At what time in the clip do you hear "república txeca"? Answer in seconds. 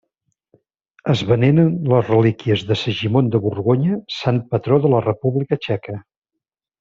5.11-5.99